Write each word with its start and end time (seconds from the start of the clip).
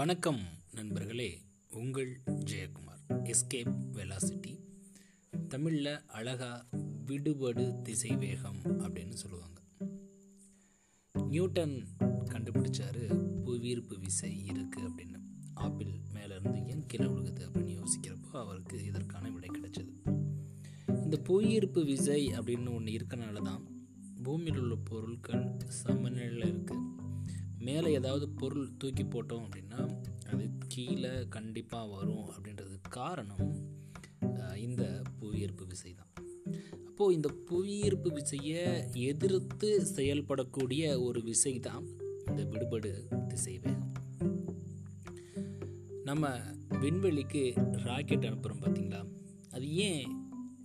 வணக்கம் 0.00 0.38
நண்பர்களே 0.72 1.42
உங்கள் 1.70 2.20
ஜெயக்குமார். 2.26 3.02
எஸ்கேப் 3.08 3.72
வெலாசிட்டி 3.92 4.60
தமிழில் 5.48 6.06
அழகா 6.06 6.66
விடுபடு 7.06 7.82
திசை 7.82 8.16
வேகம் 8.16 8.62
அப்படின்னு 8.62 9.10
சொல்லுவாங்க. 9.10 9.62
நியூட்டன் 11.28 11.84
கண்டுபிடிச்சாரு 12.24 13.24
புவியீர்ப்பு 13.44 13.98
விசை 13.98 14.42
இருக்குது 14.46 14.88
அப்படின்னு. 14.88 15.18
ஆப்பிள் 15.54 16.00
மேலேருந்து 16.14 16.66
ஏன் 16.66 16.86
கீழே 16.86 17.10
விழுகுது 17.10 17.48
அப்படின்னு 17.48 17.82
யோசிக்கிறப்போ 17.82 18.32
அவருக்கு 18.32 18.84
இதற்கான 18.84 19.30
விடை 19.30 19.48
கிடைச்சது. 19.48 19.92
இந்த 21.02 21.16
புவியீர்ப்பு 21.16 21.84
விசை 21.84 22.26
அப்படின்னு 22.26 22.74
ஒன்று 22.74 22.92
இருக்கனால 22.92 23.42
தான் 23.42 23.84
பூமியில் 24.22 24.58
உள்ள 24.58 24.74
பொருட்கள் 24.74 25.56
சமநிலையில் 25.66 26.54
இருக்குது 26.54 27.08
மேலே 27.80 27.92
ஏதாவது 27.94 28.24
பொருள் 28.30 28.72
தூக்கி 28.78 29.04
போட்டோம் 29.04 29.44
அப்படின்னா 29.44 29.82
அது 30.30 30.44
கீழே 30.68 31.12
கண்டிப்பாக 31.28 31.86
வரும் 31.92 32.26
அப்படின்றதுக்கு 32.30 32.88
காரணம் 32.88 33.44
இந்த 34.56 34.82
புவியீர்ப்பு 35.18 35.64
விசை 35.66 35.92
தான் 35.94 36.10
அப்போது 36.86 37.14
இந்த 37.14 37.28
புவியீர்ப்பு 37.46 38.10
விசையை 38.10 38.64
எதிர்த்து 39.04 39.68
செயல்படக்கூடிய 39.94 40.82
ஒரு 41.02 41.22
விசை 41.22 41.54
தான் 41.58 41.86
இந்த 42.26 42.42
விடுபடு 42.44 42.90
திசை 43.28 43.54
வேகம் 43.58 43.94
நம்ம 46.04 46.32
விண்வெளிக்கு 46.80 47.44
ராக்கெட் 47.84 48.28
அனுப்புகிறோம் 48.28 48.62
பார்த்தீங்களா 48.62 49.02
அது 49.50 49.68
ஏன் 49.86 50.12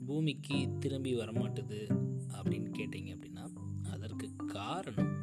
பூமிக்கு 0.05 0.59
திரும்பி 0.79 1.13
வரமாட்டுது 1.15 1.81
அப்படின்னு 2.33 2.71
கேட்டிங்க 2.71 3.13
அப்படின்னா 3.15 3.47
அதற்கு 3.91 4.29
காரணம் 4.51 5.13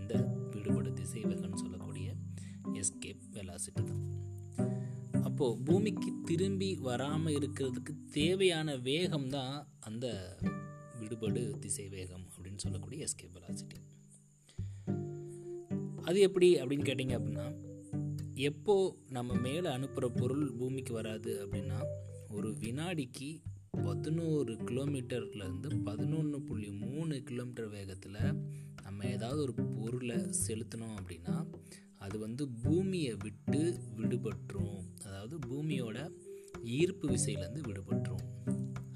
இந்த 0.00 0.14
விடுபடு 0.54 0.92
திசை 0.92 1.22
வேகம்னு 1.24 1.56
சொல்லக்கூடிய 1.56 2.08
எஸ்கேப் 2.74 3.22
வெலாசிட்டி 3.32 3.82
தான். 3.84 4.02
அப்போது 5.22 5.62
பூமிக்கு 5.64 6.10
திரும்பி 6.24 6.74
வராமல் 6.80 7.34
இருக்கிறதுக்கு 7.34 7.92
தேவையான 8.10 8.76
வேகம் 8.82 9.28
தான் 9.28 9.54
அந்த 9.80 10.06
விடுபடு 11.00 11.42
திசை 11.58 11.88
வேகம் 11.88 12.26
அப்படின்னு 12.28 12.56
சொல்லக்கூடிய 12.56 13.04
எஸ்கேப் 13.04 13.36
வெலாசிட்டி 13.36 13.78
அது 16.02 16.20
எப்படி 16.20 16.48
அப்படின்னு 16.54 16.84
கேட்டிங்க 16.84 17.16
அப்படின்னா 17.18 17.46
எப்போ 18.42 18.74
நம்ம 19.08 19.34
மேலே 19.40 19.68
அனுப்புகிற 19.68 20.08
பொருள் 20.12 20.52
பூமிக்கு 20.52 20.92
வராது 20.92 21.32
அப்படின்னா 21.42 21.78
ஒரு 22.30 22.50
வினாடிக்கு 22.60 23.28
பதினோரு 23.84 24.52
கிலோமீட்டர்லேருந்து 24.64 25.82
பதினொன்று 25.84 26.42
புள்ளி 26.42 26.70
மூணு 26.84 27.22
கிலோமீட்டர் 27.22 27.68
வேகத்தில் 27.68 28.18
நம்ம 28.90 29.04
ஏதாவது 29.16 29.40
ஒரு 29.42 29.52
பொருளை 29.74 30.16
செலுத்தினோம் 30.44 30.94
அப்படின்னா 31.00 31.34
அது 32.04 32.16
வந்து 32.18 32.42
பூமியை 32.62 33.12
விட்டு 33.24 33.60
விடுபட்டுரும். 33.98 34.78
அதாவது 35.06 35.34
பூமியோட 35.48 35.98
ஈர்ப்பு 36.76 37.06
விசையிலேருந்து 37.08 37.62
விடுபட்டுரும். 37.68 38.24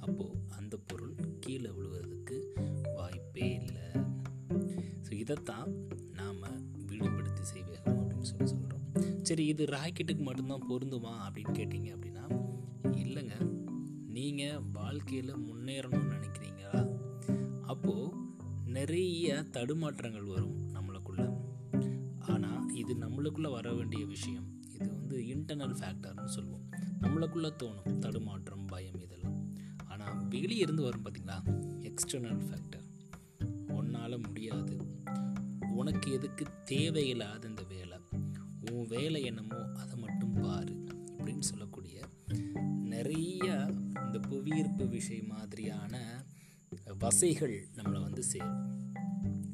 அப்போது 0.05 0.41
அந்த 0.59 0.75
பொருள் 0.89 1.14
கீழே 1.45 1.70
விழுவதற்கு 1.77 2.36
வாய்ப்பே 2.97 3.48
இல்லை. 3.61 3.86
ஸோ 5.06 5.12
இதைத்தான் 5.23 5.70
நாம் 6.19 6.42
விடுபடுத்தி 6.89 7.45
செய்வேகம் 7.53 8.01
அப்படின்னு 8.01 8.31
சொல்லி 8.33 8.48
சொல்கிறோம் 8.55 8.84
சரி 9.31 9.47
இது 9.53 9.64
ராக்கெட்டுக்கு 9.77 10.25
மட்டும்தான் 10.31 10.69
பொருந்துமா 10.73 11.14
அப்படின்னு 11.27 11.56
கேட்டிங்க 11.61 11.91
அப்படின்னா 11.97 12.27
இல்லைங்க. 13.05 13.36
நீங்கள் 14.19 14.61
வாழ்க்கையில் 14.81 15.41
முன்னேறணும்னு 15.48 16.14
நினைக்கிறீங்களா? 16.17 16.75
அப்போது 17.73 18.23
நிறைய 18.75 19.44
தடுமாற்றங்கள் 19.50 20.27
வரும் 20.27 20.69
நம்மளுக்குள்ள. 20.75 21.36
ஆனால் 22.19 22.75
இது 22.75 22.94
நம்மளுக்குள்ளே 22.94 23.50
வர 23.50 23.72
வேண்டிய 23.72 24.06
விஷயம். 24.06 24.62
இது 24.72 24.91
வந்து 24.91 25.19
இன்டர்னல் 25.19 25.75
ஃபேக்டர்னு 25.80 26.24
சொல்லுவோம் 26.24 26.68
நம்மளுக்குள்ளே 27.01 27.51
தோணும். 27.63 27.98
தடுமாற்றம் 27.98 28.67
பயம் 28.67 29.01
இதெல்லாம். 29.01 29.46
ஆனால் 29.84 30.29
வெளியே 30.29 30.57
இருந்து 30.57 30.83
வரும் 30.83 31.05
பார்த்தீங்களா 31.05 31.36
எக்ஸ்டர்னல் 31.80 32.42
ஃபேக்டர் 32.46 32.84
உன்னால் 33.73 34.18
முடியாது. 34.18 34.77
உனக்கு 35.70 36.13
எதுக்கு 36.13 36.46
தேவையில்லாத 36.64 37.48
இந்த 37.48 37.63
வேலை? 37.63 37.98
உன் 38.73 38.86
வேலை 38.86 39.23
என்னமோ 39.23 39.73
அதை 39.77 39.98
மட்டும் 39.98 40.33
பாரு 40.33 40.84
அப்படின்னு 41.18 41.40
சொல்லக்கூடிய 41.40 42.01
நிறைய 42.84 43.67
இந்த 44.05 44.18
புவியீர்ப்பு 44.18 44.89
விஷயம் 44.89 45.27
மாதிரியான 45.27 46.23
வசைகள் 47.05 47.69
நம்மளை 47.75 48.01
வந்து 48.01 48.23
சேரும். 48.23 48.61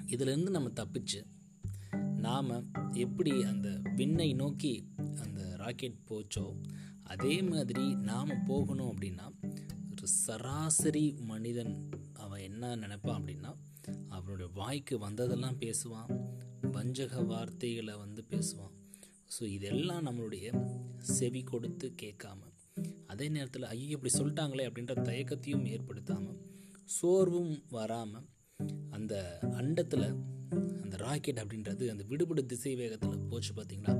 இதுலேருந்து 0.07 0.51
நம்ம 0.51 0.69
தப்பிச்சு 0.69 1.21
நாம் 2.17 2.51
எப்படி 2.93 3.33
அந்த 3.43 3.69
விண்ணை 3.97 4.35
நோக்கி 4.35 4.89
அந்த 5.21 5.57
ராக்கெட் 5.57 5.97
போச்சோ 6.09 6.45
அதே 7.03 7.43
மாதிரி 7.43 7.95
நாம் 7.95 8.31
போகணும் 8.45 8.91
அப்படின்னா 8.91 9.27
ஒரு 9.91 10.07
சராசரி 10.27 11.17
மனிதன் 11.21 11.75
அவன் 12.13 12.41
என்ன 12.41 12.77
நினைப்பான் 12.77 13.23
அப்படின்னா 13.23 13.53
அவனுடைய 14.09 14.53
வாய்க்கு 14.55 14.99
வந்ததெல்லாம் 14.99 15.59
பேசுவான் 15.59 16.13
வஞ்சக 16.73 17.25
வார்த்தைகளை 17.25 17.95
வந்து 17.95 18.25
பேசுவான். 18.31 18.77
ஸோ 19.35 19.43
இதெல்லாம் 19.43 20.07
நம்மளுடைய 20.07 20.47
செவி 20.99 21.43
கொடுத்து 21.43 21.95
கேட்காம 22.03 22.41
அதே 23.07 23.29
நேரத்தில் 23.29 23.65
ஐயோ 23.65 23.99
இப்படி 23.99 24.15
சொல்லிட்டாங்களே 24.19 24.67
அப்படின்ற 24.71 24.95
தயக்கத்தையும் 25.03 25.67
ஏற்படுத்தாமல் 25.67 26.41
சோர்வும் 26.91 27.63
வராமல் 27.71 28.27
அந்த 28.91 29.39
அண்டத்தில் 29.53 30.07
அந்த 30.83 30.97
ராக்கெட் 30.97 31.39
அப்படின்றது 31.39 31.89
அந்த 31.89 32.05
விடுபடு 32.09 32.47
திசை 32.47 32.77
வேகத்தில் 32.77 33.19
போச்சு 33.29 33.55
பார்த்தீங்களா 33.55 33.95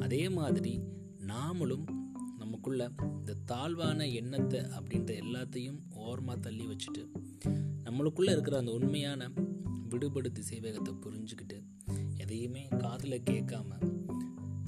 அதே 0.00 0.28
மாதிரி 0.28 0.80
நாமளும் 1.26 1.86
நமக்குள்ள 2.38 2.90
இந்த 3.18 3.34
தாழ்வான 3.44 4.08
எண்ணத்தை 4.08 4.60
அப்படின்ற 4.60 5.12
எல்லாத்தையும் 5.24 5.78
ஓரமாக 5.94 6.40
தள்ளி 6.40 6.66
வச்சுட்டு 6.66 7.02
நம்மளுக்குள்ளே 7.84 8.30
இருக்கிற 8.30 8.58
அந்த 8.58 8.72
உண்மையான 8.72 9.30
விடுபடு 9.90 10.32
திசை 10.32 10.60
வேகத்தை 10.60 10.94
புரிஞ்சுக்கிட்டு 10.94 11.58
எதையுமே 12.16 12.68
காதில் 12.78 13.22
கேட்காம 13.30 13.70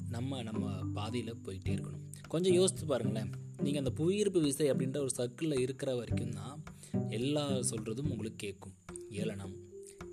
நம்ம 0.09 0.41
நம்ம 0.41 0.65
பாதையில் 0.93 1.35
போயிட்டே 1.35 1.73
இருக்கணும். 1.75 2.03
கொஞ்சம் 2.27 2.53
யோசித்து 2.53 2.85
பாருங்களேன். 2.85 3.31
நீங்கள் 3.63 3.83
அந்த 3.83 3.91
புவியீர்ப்பு 3.91 4.41
விசை 4.41 4.71
அப்படின்ற 4.71 4.97
ஒரு 4.97 5.09
சர்க்கிளில் 5.17 5.59
இருக்கிற 5.59 5.95
வரைக்கும் 5.95 6.29
தான் 6.29 6.63
எல்லா 7.09 7.49
சொல்கிறதும் 7.71 8.11
உங்களுக்கு 8.13 8.41
கேட்கும். 8.45 8.75
ஏளனம் 9.09 9.55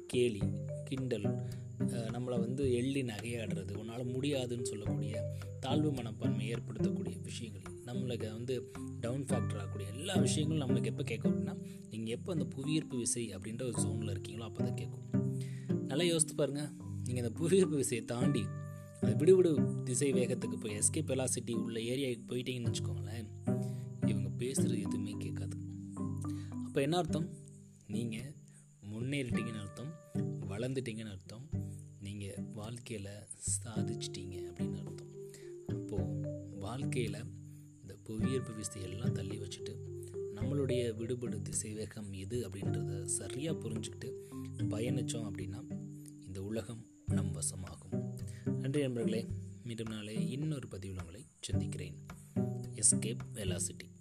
கேலி 0.07 0.43
கிண்டல் 0.85 1.29
நம்மளை 2.15 2.37
வந்து 2.39 2.73
எள்ளி 2.73 3.03
நகையாடுறது 3.03 3.73
உன்னால் 3.75 4.05
முடியாதுன்னு 4.05 4.65
சொல்லக்கூடிய 4.65 5.15
தாழ்வு 5.61 5.93
மனப்பான்மை 5.93 6.55
ஏற்படுத்தக்கூடிய 6.55 7.23
விஷயங்கள் 7.23 7.63
நம்மளுக்கு 7.87 8.33
வந்து 8.33 8.73
டவுன் 9.01 9.25
ஃபேக்டர் 9.25 9.59
ஆகக்கூடிய 9.59 9.89
எல்லா 9.91 10.15
விஷயங்களும் 10.17 10.63
நம்மளுக்கு 10.63 10.85
எப்போ 10.85 11.03
கேட்கும் 11.03 11.33
அப்படின்னா 11.33 11.55
நீங்கள் 11.91 12.15
எப்போ 12.15 12.33
அந்த 12.33 12.45
புவியீர்ப்பு 12.45 12.97
விசை 12.97 13.35
அப்படின்ற 13.37 13.63
ஒரு 13.63 13.83
ஜோனில் 13.83 14.13
இருக்கீங்களோ 14.15 14.47
அப்போ 14.51 14.63
தான் 14.65 14.75
கேட்கும். 14.75 15.07
நல்லா 15.87 16.05
யோசித்து 16.05 16.35
பாருங்கள் 16.35 16.71
நீங்கள் 17.05 17.25
அந்த 17.25 17.39
புவியீர்ப்பு 17.39 17.77
விசையை 17.77 18.05
தாண்டி 18.05 18.45
அந்த 19.01 19.25
விடுவிடு 19.25 19.83
திசை 19.83 20.13
வேகத்துக்கு 20.13 20.61
போய் 20.61 20.79
எஸ்கேப் 20.79 21.11
வெலாசிட்டி 21.13 21.55
உள்ள 21.55 21.81
ஏரியாவுக்கு 21.81 22.25
போயிட்டீங்கன்னு 22.29 22.73
வச்சுக்கோங்களேன் 22.73 23.29
இவங்க 24.07 24.29
பேசுகிறது 24.39 24.79
எதுவுமே 24.79 25.02
அப்போ 26.73 26.85
என்ன 26.85 26.97
அர்த்தம்? 26.97 27.37
நீங்கள் 27.87 28.35
முன்னேறிட்டீங்கன்னு 28.91 29.61
அர்த்தம் 29.61 29.91
வளர்ந்துட்டீங்கன்னு 30.49 31.11
அர்த்தம் 31.11 31.49
நீங்கள் 32.01 32.45
வாழ்க்கையில் 32.55 33.11
சாதிச்சிட்டீங்க 33.65 34.37
அப்படின்னு 34.39 34.79
அர்த்தம். 34.79 35.11
அப்போது 35.67 36.29
வாழ்க்கையில் 36.51 37.19
இந்த 37.81 37.97
புவியீர்ப்பு 38.03 38.53
விசையெல்லாம் 38.53 39.13
தள்ளி 39.13 39.39
வச்சுட்டு 39.39 39.75
நம்மளுடைய 40.35 40.95
விடுபடு 40.97 41.43
திசை 41.43 41.75
வேகம் 41.75 42.13
எது 42.13 42.49
அப்படின்றத 42.49 43.05
சரியாக 43.05 43.69
புரிஞ்சுக்கிட்டு 43.69 44.15
பயணித்தோம் 44.59 45.31
அப்படின்னா 45.31 45.63
இந்த 46.27 46.43
உலகம் 46.43 46.87
நம் 47.07 47.35
வசமாகும். 47.35 48.15
நன்றி 48.59 48.81
நண்பர்களே 48.81 49.29
மீண்டும் 49.63 49.91
நாளை 49.91 50.31
இன்னொரு 50.31 50.69
பதிவில் 50.69 50.99
உங்களை 50.99 51.27
சந்திக்கிறேன். 51.41 52.07
Escape 52.75 53.25
velocity 53.35 53.92